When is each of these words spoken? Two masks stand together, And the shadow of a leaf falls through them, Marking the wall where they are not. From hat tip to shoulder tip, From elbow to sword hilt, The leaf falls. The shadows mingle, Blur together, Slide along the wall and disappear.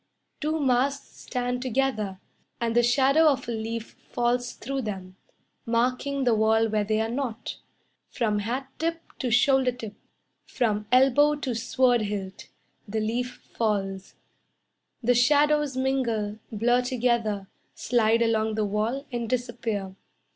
Two 0.39 0.59
masks 0.59 1.15
stand 1.17 1.61
together, 1.61 2.19
And 2.59 2.75
the 2.75 2.81
shadow 2.81 3.25
of 3.27 3.47
a 3.47 3.51
leaf 3.51 3.95
falls 4.09 4.53
through 4.53 4.81
them, 4.81 5.15
Marking 5.63 6.23
the 6.23 6.33
wall 6.33 6.67
where 6.69 6.83
they 6.83 6.99
are 7.01 7.07
not. 7.07 7.57
From 8.09 8.39
hat 8.39 8.67
tip 8.79 9.03
to 9.19 9.29
shoulder 9.29 9.71
tip, 9.71 9.93
From 10.47 10.87
elbow 10.91 11.35
to 11.35 11.53
sword 11.53 12.01
hilt, 12.01 12.47
The 12.87 12.99
leaf 12.99 13.43
falls. 13.55 14.15
The 15.03 15.13
shadows 15.13 15.77
mingle, 15.77 16.39
Blur 16.51 16.81
together, 16.81 17.45
Slide 17.75 18.23
along 18.23 18.55
the 18.55 18.65
wall 18.65 19.05
and 19.11 19.29
disappear. 19.29 19.93